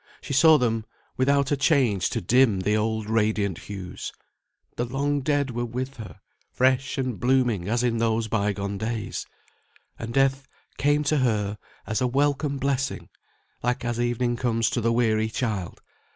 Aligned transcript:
she 0.19 0.33
saw 0.33 0.57
them 0.57 0.83
without 1.15 1.51
a 1.51 1.55
change 1.55 2.09
to 2.09 2.19
dim 2.19 2.61
the 2.61 2.75
old 2.75 3.07
radiant 3.07 3.59
hues. 3.59 4.11
The 4.75 4.83
long 4.85 5.21
dead 5.21 5.51
were 5.51 5.63
with 5.63 5.97
her, 5.97 6.19
fresh 6.51 6.97
and 6.97 7.19
blooming 7.19 7.69
as 7.69 7.83
in 7.83 7.99
those 7.99 8.27
bygone 8.27 8.79
days. 8.79 9.27
And 9.99 10.11
death 10.11 10.47
came 10.79 11.03
to 11.03 11.17
her 11.19 11.59
as 11.85 12.01
a 12.01 12.07
welcome 12.07 12.57
blessing, 12.57 13.09
like 13.61 13.85
as 13.85 13.99
evening 14.01 14.37
comes 14.37 14.71
to 14.71 14.81
the 14.81 14.91
weary 14.91 15.29
child. 15.29 15.81